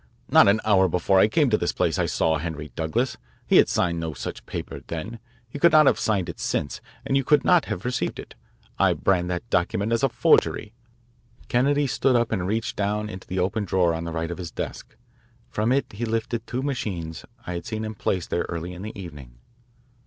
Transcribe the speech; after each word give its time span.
"Not 0.31 0.47
an 0.47 0.61
hour 0.65 0.87
before 0.87 1.19
I 1.19 1.27
came 1.27 1.43
into 1.43 1.59
this 1.59 1.73
place 1.73 1.99
I 1.99 2.07
saw 2.07 2.39
Henry 2.39 2.71
Douglas. 2.75 3.17
He 3.45 3.57
had 3.57 3.69
signed 3.69 3.99
no 3.99 4.15
such 4.15 4.43
paper 4.47 4.81
then. 4.87 5.19
He 5.47 5.59
could 5.59 5.71
not 5.73 5.85
have 5.85 5.99
signed 5.99 6.27
it 6.27 6.39
since, 6.39 6.81
and 7.05 7.15
you 7.15 7.23
could 7.23 7.45
not 7.45 7.65
have 7.65 7.85
received 7.85 8.17
it. 8.17 8.33
I 8.79 8.93
brand 8.93 9.29
that 9.29 9.47
document 9.51 9.93
as 9.93 10.01
a 10.01 10.09
forgery." 10.09 10.73
Kennedy 11.49 11.85
stood 11.85 12.15
up 12.15 12.31
and 12.31 12.47
reached 12.47 12.75
down 12.75 13.09
into 13.11 13.27
the 13.27 13.37
open 13.37 13.63
drawer 13.63 13.93
on 13.93 14.05
the 14.05 14.11
right 14.11 14.31
of 14.31 14.39
his 14.39 14.49
desk. 14.49 14.95
From 15.51 15.71
it 15.71 15.85
he 15.93 16.03
lifted 16.05 16.41
the 16.47 16.51
two 16.51 16.63
machines 16.63 17.23
I 17.45 17.53
had 17.53 17.67
seen 17.67 17.85
him 17.85 17.93
place 17.93 18.25
there 18.25 18.47
early 18.49 18.73
in 18.73 18.81
the 18.81 18.99
evening. 18.99 19.35